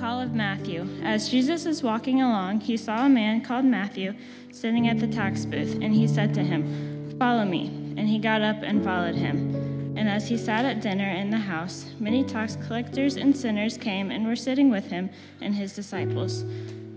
[0.00, 0.88] call of Matthew.
[1.02, 4.14] As Jesus was walking along, he saw a man called Matthew
[4.50, 7.66] sitting at the tax booth, and he said to him, Follow me.
[7.98, 9.94] And he got up and followed him.
[9.98, 14.10] And as he sat at dinner in the house, many tax collectors and sinners came
[14.10, 15.10] and were sitting with him
[15.42, 16.44] and his disciples.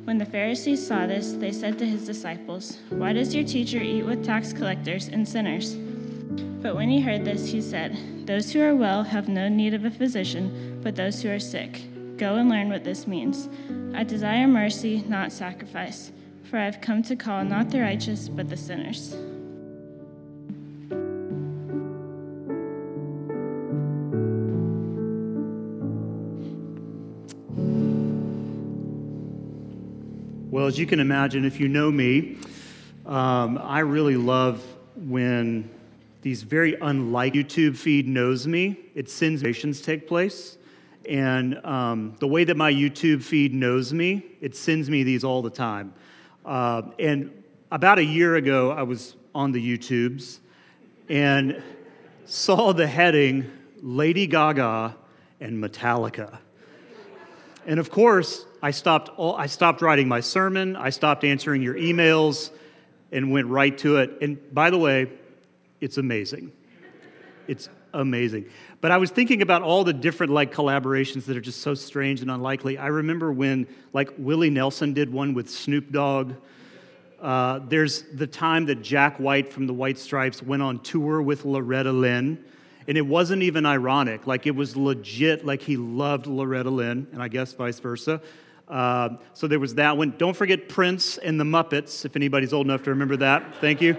[0.05, 4.03] When the Pharisees saw this, they said to his disciples, Why does your teacher eat
[4.03, 5.75] with tax collectors and sinners?
[6.63, 9.83] But when he heard this, he said, Those who are well have no need of
[9.83, 11.81] a physician, but those who are sick.
[12.23, 13.49] Go and learn what this means.
[13.93, 16.13] I desire mercy, not sacrifice,
[16.49, 19.13] for I have come to call not the righteous, but the sinners.
[30.49, 32.37] Well, as you can imagine, if you know me,
[33.05, 34.63] um, I really love
[34.95, 35.69] when
[36.21, 38.79] these very unlike YouTube feed knows me.
[38.95, 39.43] It sends
[39.81, 40.57] take place.
[41.07, 45.41] And um, the way that my YouTube feed knows me, it sends me these all
[45.41, 45.93] the time.
[46.45, 50.39] Uh, and about a year ago, I was on the YouTubes
[51.09, 51.61] and
[52.25, 54.95] saw the heading Lady Gaga
[55.39, 56.37] and Metallica.
[57.65, 61.75] And of course, I stopped, all, I stopped writing my sermon, I stopped answering your
[61.75, 62.49] emails,
[63.11, 64.11] and went right to it.
[64.21, 65.09] And by the way,
[65.81, 66.51] it's amazing.
[67.47, 68.45] It's amazing.
[68.81, 72.21] But I was thinking about all the different like collaborations that are just so strange
[72.21, 72.77] and unlikely.
[72.77, 76.33] I remember when like Willie Nelson did one with Snoop Dogg.
[77.21, 81.45] Uh, there's the time that Jack White from the White Stripes went on tour with
[81.45, 82.43] Loretta Lynn.
[82.85, 84.27] And it wasn't even ironic.
[84.27, 88.21] Like it was legit, like he loved Loretta Lynn, and I guess vice versa.
[88.67, 90.15] Uh, so there was that one.
[90.17, 93.55] Don't forget Prince and the Muppets, if anybody's old enough to remember that.
[93.61, 93.95] Thank you.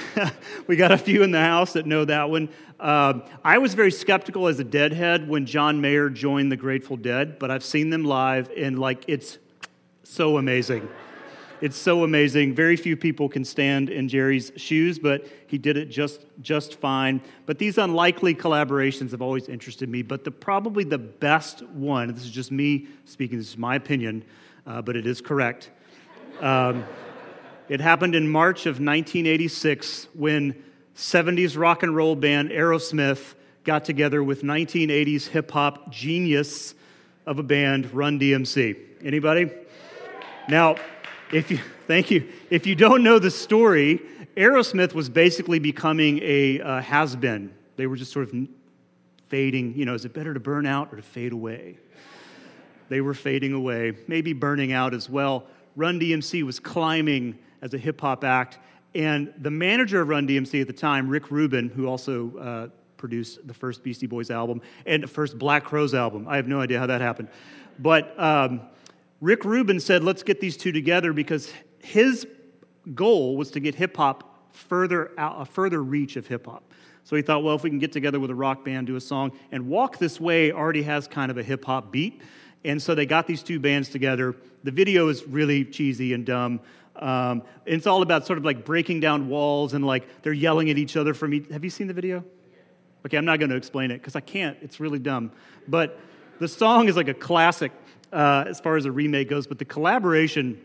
[0.66, 2.48] we got a few in the house that know that one.
[2.80, 7.38] Uh, I was very skeptical as a Deadhead when John Mayer joined the Grateful Dead,
[7.38, 9.38] but I've seen them live, and like it's
[10.02, 10.88] so amazing.
[11.60, 12.56] It's so amazing.
[12.56, 17.20] Very few people can stand in Jerry's shoes, but he did it just, just fine.
[17.46, 20.02] But these unlikely collaborations have always interested me.
[20.02, 24.24] But the, probably the best one, this is just me speaking, this is my opinion,
[24.66, 25.70] uh, but it is correct.
[26.40, 26.84] Um,
[27.68, 30.62] it happened in March of 1986 when
[30.96, 33.34] 70s rock and roll band Aerosmith
[33.64, 36.74] got together with 1980s hip hop genius
[37.26, 38.76] of a band, Run DMC.
[39.04, 39.50] Anybody?
[40.48, 40.76] Now,
[41.32, 42.28] if you, thank you.
[42.50, 44.00] If you don't know the story,
[44.36, 47.52] Aerosmith was basically becoming a uh, has been.
[47.76, 48.48] They were just sort of
[49.28, 49.74] fading.
[49.76, 51.78] You know, is it better to burn out or to fade away?
[52.88, 55.46] They were fading away, maybe burning out as well.
[55.76, 58.58] Run DMC was climbing as a hip hop act,
[58.94, 62.68] and the manager of Run DMC at the time, Rick Rubin, who also uh,
[62.98, 66.60] produced the first Beastie Boys album and the first Black Crowes album, I have no
[66.60, 67.28] idea how that happened.
[67.78, 68.60] But um,
[69.20, 72.26] Rick Rubin said, let's get these two together because his
[72.94, 76.62] goal was to get hip hop further out, a further reach of hip hop.
[77.04, 79.00] So he thought, well, if we can get together with a rock band, do a
[79.00, 82.22] song, and Walk This Way already has kind of a hip hop beat.
[82.64, 84.36] And so they got these two bands together.
[84.62, 86.60] The video is really cheesy and dumb.
[86.96, 90.78] Um, it's all about sort of like breaking down walls and like they're yelling at
[90.78, 91.48] each other from each.
[91.50, 92.24] Have you seen the video?
[93.04, 94.56] Okay, I'm not going to explain it because I can't.
[94.62, 95.32] It's really dumb.
[95.66, 95.98] But
[96.38, 97.72] the song is like a classic
[98.12, 100.60] uh, as far as a remake goes, but the collaboration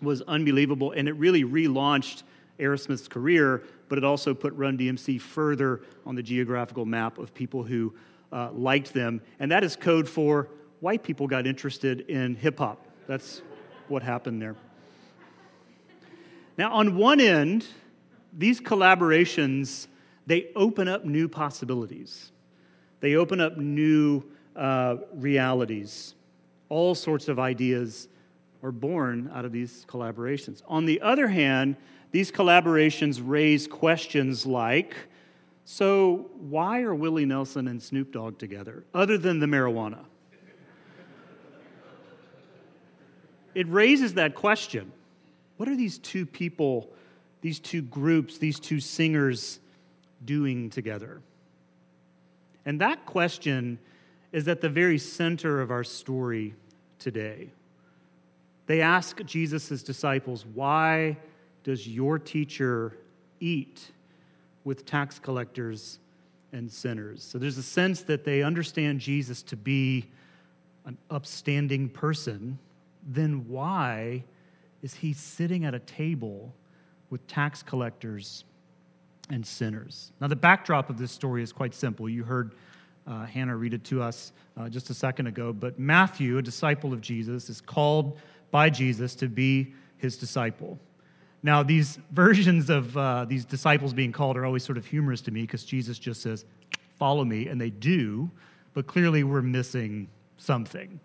[0.00, 2.22] was unbelievable, and it really relaunched
[2.58, 7.62] Aerosmith's career, but it also put Run DMC further on the geographical map of people
[7.62, 7.94] who
[8.32, 9.20] uh, liked them.
[9.38, 10.48] And that is code for
[10.80, 12.84] white people got interested in hip hop.
[13.06, 13.42] That's
[13.88, 14.56] what happened there.
[16.58, 17.64] Now, on one end,
[18.36, 19.86] these collaborations,
[20.26, 22.32] they open up new possibilities.
[23.00, 24.24] They open up new
[24.54, 26.14] uh, realities
[26.68, 28.08] all sorts of ideas
[28.62, 30.62] are born out of these collaborations.
[30.66, 31.76] On the other hand,
[32.10, 34.96] these collaborations raise questions like
[35.70, 40.06] so, why are Willie Nelson and Snoop Dogg together, other than the marijuana?
[43.54, 44.90] It raises that question.
[45.58, 46.88] What are these two people,
[47.42, 49.58] these two groups, these two singers
[50.24, 51.20] doing together?
[52.64, 53.78] And that question
[54.32, 56.54] is at the very center of our story
[56.98, 57.50] today.
[58.66, 61.16] They ask Jesus' disciples, Why
[61.64, 62.96] does your teacher
[63.40, 63.90] eat
[64.64, 65.98] with tax collectors
[66.52, 67.24] and sinners?
[67.24, 70.06] So there's a sense that they understand Jesus to be
[70.84, 72.58] an upstanding person.
[73.06, 74.24] Then why
[74.82, 76.54] is he sitting at a table
[77.10, 78.44] with tax collectors
[79.30, 80.12] and sinners?
[80.20, 82.08] Now, the backdrop of this story is quite simple.
[82.08, 82.52] You heard
[83.08, 85.50] Uh, Hannah read it to us uh, just a second ago.
[85.50, 88.18] But Matthew, a disciple of Jesus, is called
[88.50, 90.78] by Jesus to be his disciple.
[91.42, 95.30] Now, these versions of uh, these disciples being called are always sort of humorous to
[95.30, 96.44] me because Jesus just says,
[96.98, 98.30] Follow me, and they do,
[98.74, 101.00] but clearly we're missing something.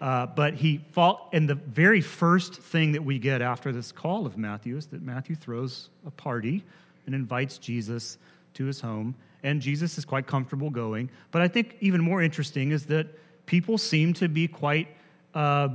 [0.00, 4.24] Uh, but he fall, and the very first thing that we get after this call
[4.24, 6.64] of Matthew is that Matthew throws a party
[7.04, 8.16] and invites Jesus
[8.54, 11.10] to his home, and Jesus is quite comfortable going.
[11.30, 13.08] But I think even more interesting is that
[13.44, 14.88] people seem to be quite,
[15.34, 15.68] uh,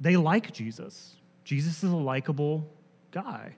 [0.00, 1.16] they like Jesus.
[1.44, 2.68] Jesus is a likable
[3.10, 3.54] guy.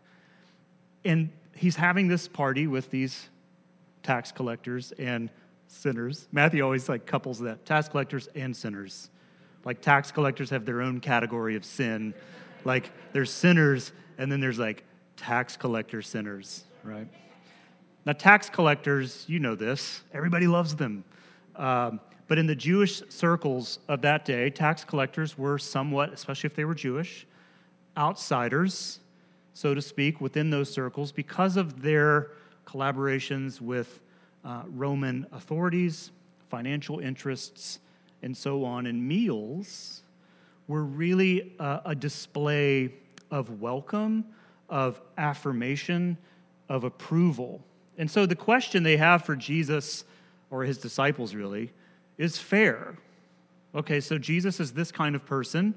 [1.04, 3.28] And he's having this party with these
[4.02, 5.28] tax collectors and
[5.66, 6.28] sinners.
[6.32, 9.10] Matthew always like couples that tax collectors and sinners.
[9.64, 12.14] Like tax collectors have their own category of sin.
[12.64, 14.84] Like there's sinners, and then there's like
[15.16, 17.06] tax collector sinners, right?
[18.06, 21.04] Now, tax collectors, you know this, everybody loves them.
[21.56, 26.54] Um, but in the Jewish circles of that day, tax collectors were somewhat, especially if
[26.54, 27.26] they were Jewish,
[27.98, 29.00] outsiders,
[29.52, 32.30] so to speak, within those circles because of their
[32.66, 34.00] collaborations with
[34.44, 36.12] uh, Roman authorities,
[36.48, 37.80] financial interests,
[38.22, 38.86] and so on.
[38.86, 40.02] And meals
[40.68, 42.94] were really a, a display
[43.30, 44.24] of welcome,
[44.68, 46.16] of affirmation,
[46.68, 47.60] of approval.
[47.98, 50.04] And so the question they have for Jesus,
[50.50, 51.72] or his disciples really,
[52.18, 52.96] is fair.
[53.74, 55.74] Okay, so Jesus is this kind of person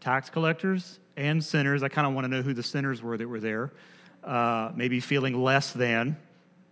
[0.00, 1.82] tax collectors and sinners.
[1.82, 3.72] I kind of want to know who the sinners were that were there.
[4.22, 6.16] Uh, maybe feeling less than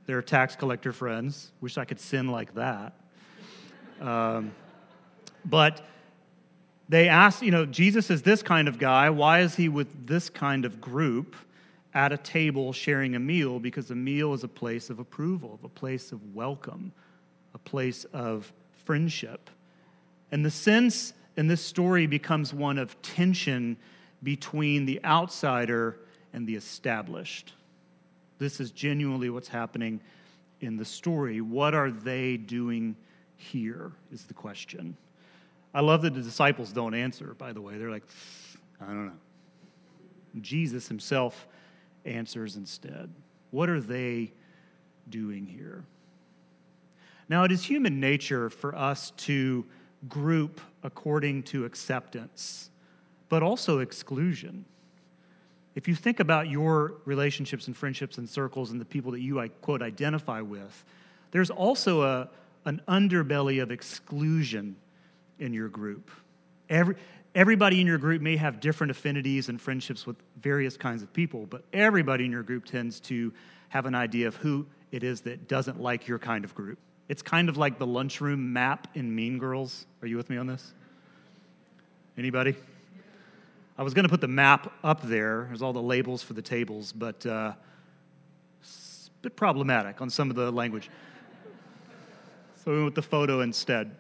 [0.07, 1.53] their tax collector friends.
[1.61, 2.93] Wish I could sin like that.
[4.01, 4.53] Um,
[5.45, 5.85] but
[6.89, 9.11] they ask, you know, Jesus is this kind of guy.
[9.11, 11.37] Why is he with this kind of group
[11.95, 13.59] at a table sharing a meal?
[13.59, 16.93] Because a meal is a place of approval, a place of welcome,
[17.55, 18.53] a place of
[18.85, 19.49] friendship.
[20.31, 23.77] And the sense in this story becomes one of tension
[24.23, 25.99] between the outsider
[26.33, 27.55] and the established.
[28.39, 30.01] This is genuinely what's happening
[30.61, 31.41] in the story.
[31.41, 32.97] What are they doing
[33.37, 33.93] here?
[34.13, 34.97] Is the question.
[35.75, 37.79] I love that the disciples don't answer, by the way.
[37.79, 38.05] They're like,
[38.81, 39.13] I don't know.
[40.41, 41.47] Jesus himself
[42.05, 43.11] answers instead.
[43.51, 44.33] What are they
[45.09, 45.85] doing here?
[47.29, 49.65] Now, it is human nature for us to
[50.09, 52.71] group according to acceptance,
[53.29, 54.65] but also exclusion.
[55.75, 59.41] If you think about your relationships and friendships and circles and the people that you,
[59.41, 60.85] I quote, identify with,
[61.31, 62.29] there's also a,
[62.67, 64.77] an underbelly of exclusion
[65.39, 66.11] in your group.
[66.69, 66.97] Every,
[67.35, 71.47] everybody in your group may have different affinities and friendships with various kinds of people,
[71.47, 73.33] but everybody in your group tends to
[73.69, 76.79] have an idea of who it is that doesn't like your kind of group.
[77.09, 79.87] It's kind of like the lunchroom map in Mean Girls.
[80.03, 80.73] Are you with me on this?
[82.17, 82.55] Anybody?
[83.77, 85.47] I was going to put the map up there.
[85.49, 87.53] There's all the labels for the tables, but uh,
[88.61, 90.91] it's a bit problematic on some of the language.
[92.63, 93.97] So we went with the photo instead.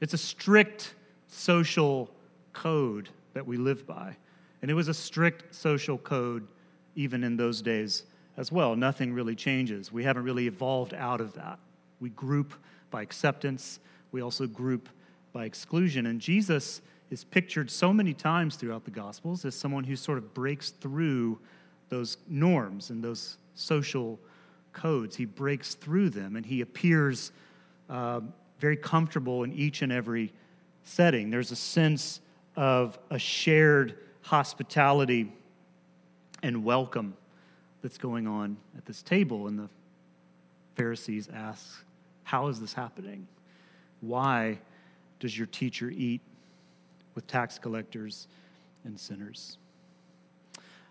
[0.00, 0.94] It's a strict
[1.26, 2.10] social
[2.52, 4.16] code that we live by.
[4.62, 6.46] And it was a strict social code
[6.94, 8.04] even in those days
[8.36, 8.76] as well.
[8.76, 9.92] Nothing really changes.
[9.92, 11.58] We haven't really evolved out of that.
[12.00, 12.54] We group
[12.90, 13.80] by acceptance,
[14.12, 14.88] we also group
[15.32, 16.06] by exclusion.
[16.06, 20.34] And Jesus is pictured so many times throughout the Gospels as someone who sort of
[20.34, 21.38] breaks through
[21.88, 24.18] those norms and those social
[24.72, 25.16] codes.
[25.16, 27.32] He breaks through them and he appears.
[27.88, 28.20] Uh,
[28.58, 30.32] very comfortable in each and every
[30.84, 31.30] setting.
[31.30, 32.20] There's a sense
[32.56, 35.32] of a shared hospitality
[36.42, 37.14] and welcome
[37.82, 39.46] that's going on at this table.
[39.46, 39.68] And the
[40.74, 41.84] Pharisees ask,
[42.24, 43.26] How is this happening?
[44.00, 44.58] Why
[45.20, 46.20] does your teacher eat
[47.14, 48.28] with tax collectors
[48.84, 49.58] and sinners?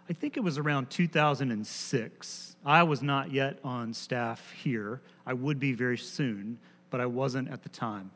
[0.09, 2.55] I think it was around 2006.
[2.63, 5.01] I was not yet on staff here.
[5.25, 8.11] I would be very soon but I wasn't at the time.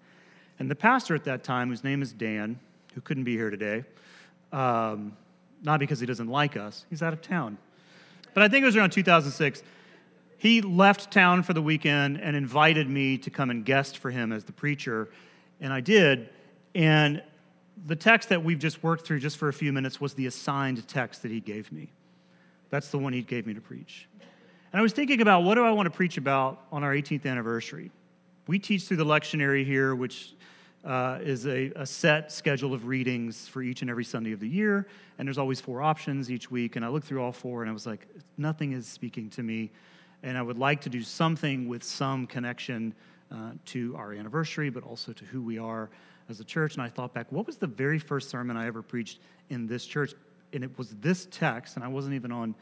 [0.59, 2.59] And the pastor at that time, whose name is Dan,
[2.93, 3.85] who couldn't be here today,
[4.51, 5.15] um,
[5.63, 7.57] not because he doesn't like us, he's out of town.
[8.33, 9.63] But I think it was around 2006.
[10.37, 14.31] He left town for the weekend and invited me to come and guest for him
[14.31, 15.09] as the preacher,
[15.59, 16.29] and I did.
[16.75, 17.21] And
[17.87, 20.87] the text that we've just worked through just for a few minutes was the assigned
[20.87, 21.89] text that he gave me.
[22.69, 24.07] That's the one he gave me to preach.
[24.71, 27.25] And I was thinking about what do I want to preach about on our 18th
[27.25, 27.91] anniversary?
[28.49, 30.33] We teach through the lectionary here, which
[30.83, 34.49] uh, is a, a, set schedule of readings for each and every Sunday of the
[34.49, 34.87] year,
[35.19, 36.75] and there's always four options each week.
[36.75, 38.07] And I looked through all four, and I was like,
[38.39, 39.69] nothing is speaking to me,
[40.23, 42.95] and I would like to do something with some connection
[43.31, 45.91] uh, to our anniversary, but also to who we are
[46.27, 46.73] as a church.
[46.73, 49.19] And I thought back, what was the very first sermon I ever preached
[49.51, 50.15] in this church?
[50.53, 52.55] And it was this text, and I wasn't even on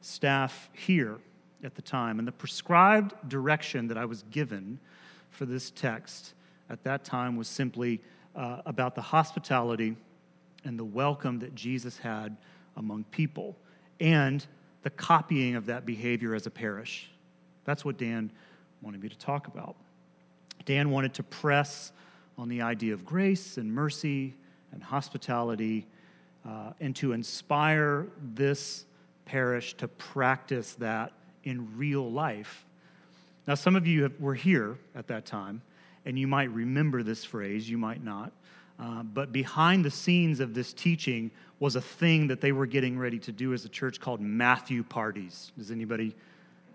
[0.00, 1.20] staff here
[1.62, 2.18] at the time.
[2.18, 4.80] And the prescribed direction that I was given
[5.30, 6.34] for this text
[6.70, 8.00] at that time was simply
[8.36, 9.96] uh, about the hospitality
[10.64, 12.36] and the welcome that Jesus had
[12.76, 13.56] among people
[14.00, 14.46] and
[14.82, 17.10] the copying of that behavior as a parish.
[17.64, 18.30] That's what Dan
[18.82, 19.76] wanted me to talk about.
[20.64, 21.92] Dan wanted to press
[22.36, 24.34] on the idea of grace and mercy
[24.72, 25.86] and hospitality
[26.46, 28.84] uh, and to inspire this
[29.24, 31.12] parish to practice that
[31.44, 32.64] in real life.
[33.48, 35.62] Now, some of you were here at that time,
[36.04, 38.30] and you might remember this phrase, you might not.
[38.78, 42.98] Uh, but behind the scenes of this teaching was a thing that they were getting
[42.98, 45.50] ready to do as a church called Matthew parties.
[45.56, 46.14] Does anybody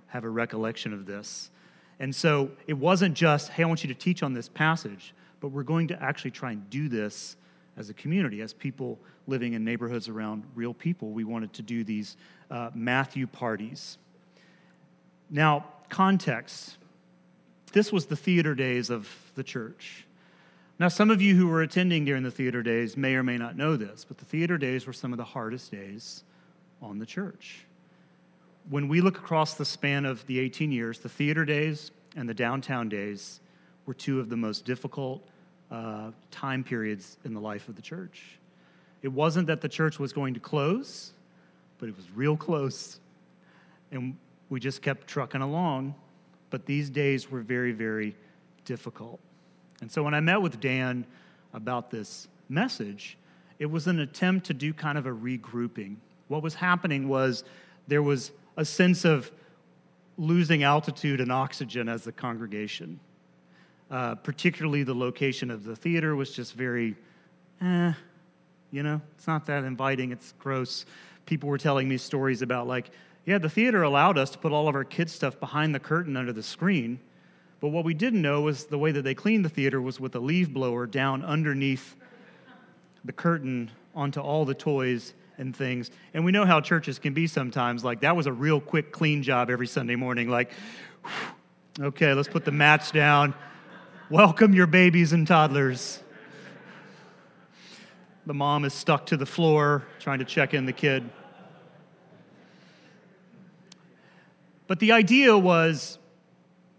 [0.07, 1.51] have a recollection of this?
[1.99, 5.49] And so it wasn't just, hey, I want you to teach on this passage, but
[5.49, 7.35] we're going to actually try and do this
[7.77, 11.11] as a community, as people living in neighborhoods around real people.
[11.11, 12.17] We wanted to do these
[12.49, 13.99] uh, Matthew parties.
[15.29, 16.77] Now, context
[17.73, 20.05] this was the theater days of the church.
[20.79, 23.57] Now, some of you who were attending during the theater days may or may not
[23.57, 26.23] know this, but the theater days were some of the hardest days
[26.81, 27.65] on the church.
[28.69, 32.33] When we look across the span of the 18 years, the theater days and the
[32.33, 33.39] downtown days
[33.87, 35.27] were two of the most difficult
[35.71, 38.37] uh, time periods in the life of the church.
[39.01, 41.11] It wasn't that the church was going to close,
[41.79, 42.99] but it was real close.
[43.91, 44.15] And
[44.49, 45.95] we just kept trucking along.
[46.49, 48.15] But these days were very, very
[48.65, 49.19] difficult.
[49.81, 51.05] And so when I met with Dan
[51.53, 53.17] about this message,
[53.59, 55.95] it was an attempt to do kind of a regrouping.
[56.27, 57.43] What was happening was
[57.87, 59.31] there was a sense of
[60.17, 62.99] losing altitude and oxygen as a congregation.
[63.91, 66.95] Uh, particularly the location of the theater was just very,
[67.61, 67.93] eh,
[68.71, 70.85] you know, it's not that inviting, it's gross.
[71.25, 72.91] People were telling me stories about, like,
[73.25, 76.17] yeah, the theater allowed us to put all of our kids' stuff behind the curtain
[76.17, 76.99] under the screen.
[77.61, 80.15] But what we didn't know was the way that they cleaned the theater was with
[80.15, 81.95] a leaf blower down underneath
[83.05, 85.89] the curtain onto all the toys and things.
[86.13, 87.83] And we know how churches can be sometimes.
[87.83, 90.29] Like, that was a real quick, clean job every Sunday morning.
[90.29, 90.51] Like,
[91.79, 93.33] okay, let's put the mats down.
[94.09, 96.01] Welcome your babies and toddlers.
[98.25, 101.09] The mom is stuck to the floor trying to check in the kid.
[104.67, 105.99] But the idea was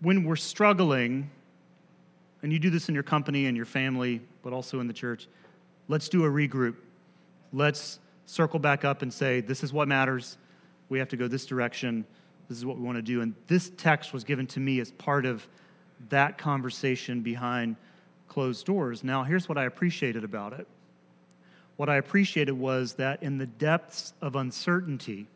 [0.00, 1.30] when we're struggling,
[2.42, 5.28] and you do this in your company and your family, but also in the church,
[5.88, 6.76] let's do a regroup.
[7.52, 10.38] Let's circle back up and say, this is what matters.
[10.88, 12.04] We have to go this direction.
[12.48, 13.20] This is what we want to do.
[13.20, 15.46] And this text was given to me as part of
[16.08, 17.76] that conversation behind
[18.28, 19.04] closed doors.
[19.04, 20.66] Now, here's what I appreciated about it.
[21.76, 25.26] What I appreciated was that in the depths of uncertainty,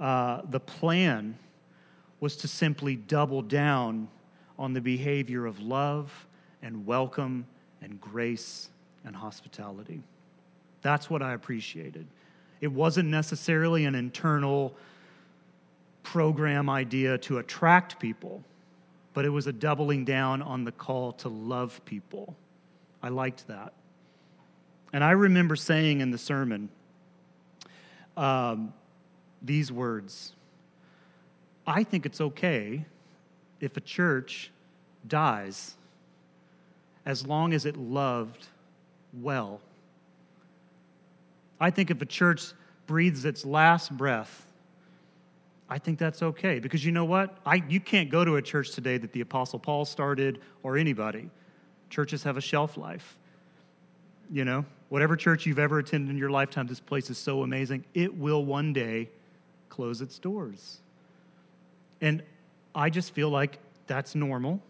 [0.00, 1.38] uh, the plan
[2.20, 4.08] was to simply double down
[4.58, 6.26] on the behavior of love
[6.62, 7.46] and welcome
[7.82, 8.70] and grace
[9.04, 10.02] and hospitality.
[10.82, 12.06] That's what I appreciated.
[12.60, 14.74] It wasn't necessarily an internal
[16.02, 18.42] program idea to attract people,
[19.14, 22.34] but it was a doubling down on the call to love people.
[23.02, 23.72] I liked that.
[24.92, 26.68] And I remember saying in the sermon
[28.16, 28.74] um,
[29.42, 30.32] these words
[31.66, 32.84] I think it's okay
[33.60, 34.50] if a church
[35.06, 35.74] dies
[37.06, 38.46] as long as it loved
[39.12, 39.60] well.
[41.60, 42.52] I think if a church
[42.86, 44.46] breathes its last breath,
[45.68, 46.58] I think that's okay.
[46.58, 47.38] Because you know what?
[47.46, 51.30] I, you can't go to a church today that the Apostle Paul started or anybody.
[51.90, 53.16] Churches have a shelf life.
[54.32, 57.84] You know, whatever church you've ever attended in your lifetime, this place is so amazing,
[57.94, 59.08] it will one day
[59.70, 60.80] close its doors.
[62.00, 62.22] And
[62.74, 64.60] I just feel like that's normal.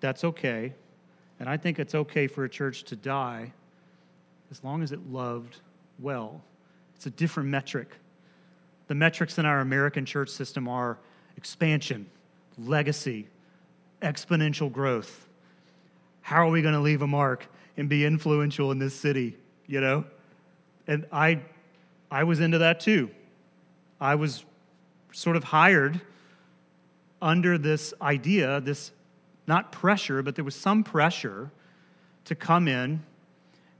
[0.00, 0.72] That's okay.
[1.38, 3.52] And I think it's okay for a church to die
[4.50, 5.58] as long as it loved
[5.98, 6.42] well.
[6.96, 7.96] It's a different metric.
[8.88, 10.98] The metrics in our American church system are
[11.36, 12.06] expansion,
[12.58, 13.28] legacy,
[14.02, 15.26] exponential growth.
[16.22, 19.80] How are we going to leave a mark and be influential in this city, you
[19.80, 20.04] know?
[20.86, 21.40] And I
[22.10, 23.10] I was into that too.
[24.00, 24.44] I was
[25.12, 26.00] sort of hired
[27.20, 28.92] under this idea, this
[29.46, 31.50] not pressure, but there was some pressure
[32.24, 33.02] to come in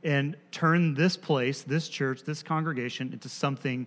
[0.02, 3.86] and turn this place, this church, this congregation into something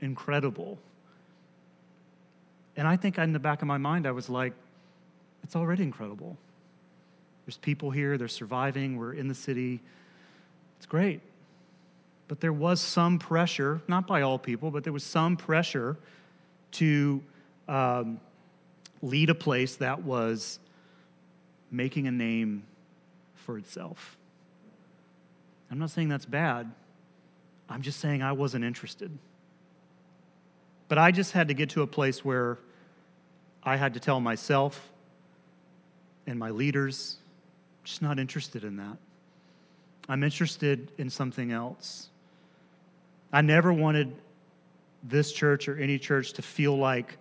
[0.00, 0.78] incredible.
[2.76, 4.52] And I think in the back of my mind, I was like,
[5.42, 6.36] It's already incredible.
[7.46, 9.80] There's people here, they're surviving, we're in the city.
[10.76, 11.20] It's great.
[12.28, 15.96] But there was some pressure, not by all people, but there was some pressure
[16.72, 17.22] to
[17.66, 18.20] um,
[19.02, 20.58] lead a place that was
[21.70, 22.64] making a name
[23.34, 24.16] for itself.
[25.70, 26.70] I'm not saying that's bad.
[27.68, 29.10] I'm just saying I wasn't interested.
[30.88, 32.58] But I just had to get to a place where
[33.62, 34.90] I had to tell myself
[36.26, 37.16] and my leaders,
[37.84, 38.96] just not interested in that.
[40.08, 42.07] I'm interested in something else.
[43.32, 44.14] I never wanted
[45.02, 47.18] this church or any church to feel like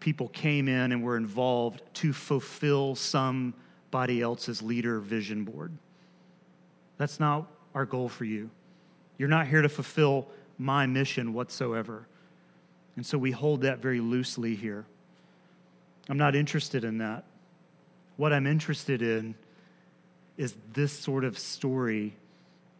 [0.00, 5.72] people came in and were involved to fulfill somebody else's leader vision board.
[6.98, 8.50] That's not our goal for you.
[9.18, 12.06] You're not here to fulfill my mission whatsoever.
[12.96, 14.84] And so we hold that very loosely here.
[16.08, 17.24] I'm not interested in that.
[18.16, 19.34] What I'm interested in
[20.36, 22.14] is this sort of story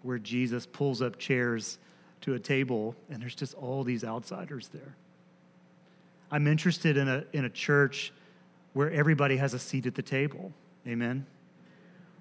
[0.03, 1.79] where Jesus pulls up chairs
[2.25, 4.97] to a table and there's just all these outsiders there.
[6.31, 8.13] I'm interested in a, in a church
[8.73, 10.51] where everybody has a seat at the table.
[10.87, 11.27] Amen?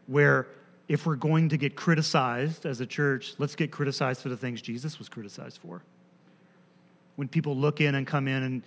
[0.08, 0.48] Where
[0.90, 4.62] if we're going to get criticized as a church, let's get criticized for the things
[4.62, 5.82] Jesus was criticized for.
[7.16, 8.64] When people look in and come in and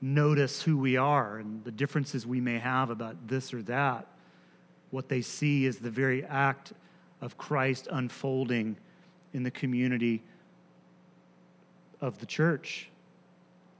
[0.00, 4.06] notice who we are and the differences we may have about this or that,
[4.90, 6.72] what they see is the very act
[7.20, 8.76] of Christ unfolding
[9.32, 10.22] in the community
[12.02, 12.90] of the church.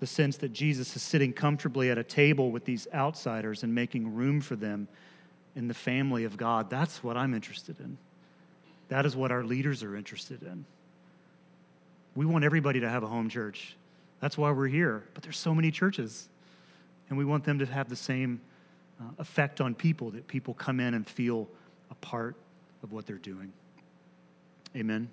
[0.00, 4.14] The sense that Jesus is sitting comfortably at a table with these outsiders and making
[4.14, 4.88] room for them
[5.54, 6.70] in the family of God.
[6.70, 7.98] That's what I'm interested in.
[8.88, 10.64] That is what our leaders are interested in.
[12.14, 13.76] We want everybody to have a home church.
[14.20, 15.04] That's why we're here.
[15.14, 16.28] But there's so many churches,
[17.08, 18.40] and we want them to have the same
[19.00, 21.48] uh, effect on people that people come in and feel
[21.90, 22.36] a part
[22.82, 23.52] of what they're doing.
[24.76, 25.08] Amen.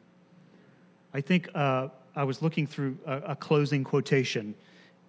[1.14, 4.56] I think uh, I was looking through a, a closing quotation,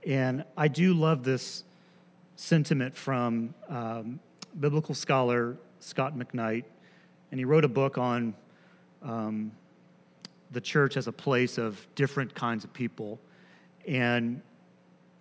[0.07, 1.65] and I do love this
[2.37, 4.21] sentiment from um,
[4.59, 6.65] biblical scholar Scot McKnight,
[7.31, 8.35] and he wrote a book on
[9.03, 9.53] um,
[10.51, 13.19] the church as a place of different kinds of people.
[13.87, 14.43] And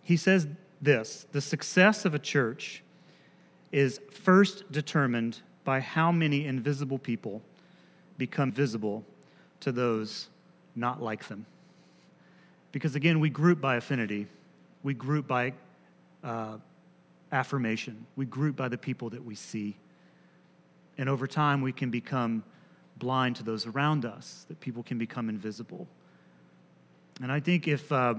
[0.02, 0.48] he says
[0.82, 2.84] this the success of a church
[3.72, 7.42] is first determined by how many invisible people
[8.18, 9.04] become visible
[9.60, 10.30] to those
[10.76, 11.46] not like them.
[12.72, 14.28] Because again, we group by affinity,
[14.84, 15.54] we group by
[16.24, 16.58] uh,
[17.32, 18.06] affirmation.
[18.16, 19.76] We group by the people that we see.
[20.98, 22.44] And over time, we can become
[22.98, 25.88] blind to those around us, that people can become invisible.
[27.22, 28.16] And I think if uh,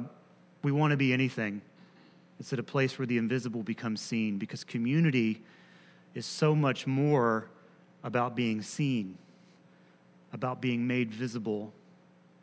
[0.63, 1.61] we want to be anything,
[2.39, 5.43] it's at a place where the invisible becomes seen because community
[6.15, 7.51] is so much more
[8.03, 9.19] about being seen,
[10.33, 11.73] about being made visible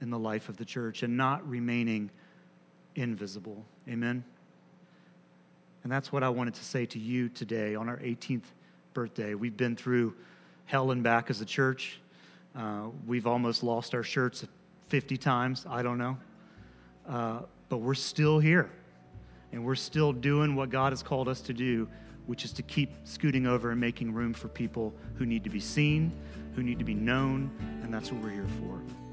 [0.02, 2.10] in the life of the church and not remaining
[2.96, 3.64] invisible.
[3.88, 4.24] Amen?
[5.84, 8.44] And that's what I wanted to say to you today on our 18th
[8.94, 9.36] birthday.
[9.36, 10.16] We've been through
[10.66, 12.00] hell and back as a church.
[12.56, 14.46] Uh, we've almost lost our shirts
[14.90, 15.66] 50 times.
[15.70, 16.18] I don't know.
[17.08, 18.70] Uh, but we're still here.
[19.52, 21.88] And we're still doing what God has called us to do,
[22.26, 25.60] which is to keep scooting over and making room for people who need to be
[25.60, 26.12] seen,
[26.56, 27.50] who need to be known.
[27.82, 29.07] And that's what we're here for.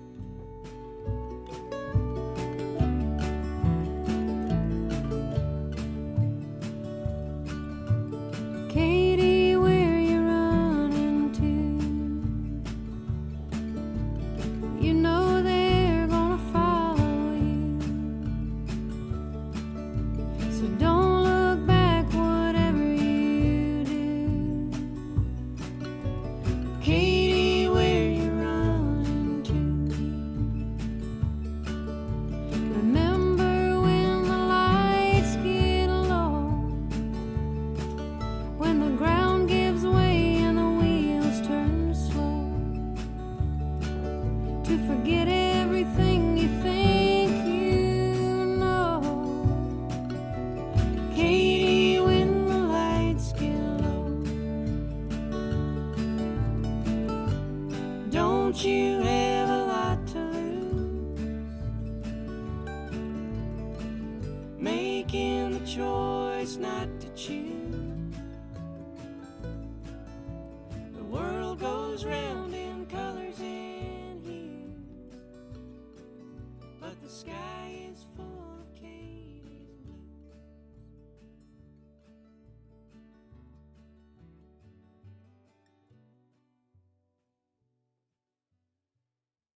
[58.54, 59.13] Choice